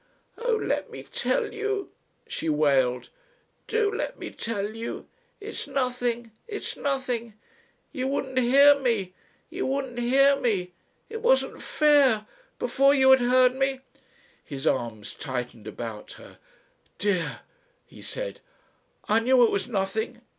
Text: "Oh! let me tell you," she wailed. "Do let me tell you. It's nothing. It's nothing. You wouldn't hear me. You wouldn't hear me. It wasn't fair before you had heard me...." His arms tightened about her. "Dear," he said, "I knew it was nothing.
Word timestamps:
"Oh! 0.39 0.55
let 0.55 0.89
me 0.89 1.03
tell 1.03 1.53
you," 1.53 1.91
she 2.25 2.49
wailed. 2.49 3.09
"Do 3.67 3.93
let 3.93 4.17
me 4.17 4.31
tell 4.31 4.73
you. 4.75 5.07
It's 5.39 5.67
nothing. 5.67 6.31
It's 6.47 6.75
nothing. 6.75 7.35
You 7.91 8.07
wouldn't 8.07 8.39
hear 8.39 8.79
me. 8.79 9.13
You 9.51 9.67
wouldn't 9.67 9.99
hear 9.99 10.35
me. 10.35 10.71
It 11.07 11.21
wasn't 11.21 11.61
fair 11.61 12.25
before 12.57 12.95
you 12.95 13.11
had 13.11 13.21
heard 13.21 13.53
me...." 13.53 13.81
His 14.43 14.65
arms 14.65 15.13
tightened 15.13 15.67
about 15.67 16.13
her. 16.13 16.39
"Dear," 16.97 17.41
he 17.85 18.01
said, 18.01 18.41
"I 19.07 19.19
knew 19.19 19.43
it 19.45 19.51
was 19.51 19.67
nothing. 19.67 20.23